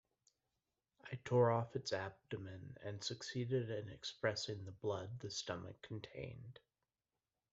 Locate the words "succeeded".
3.03-3.69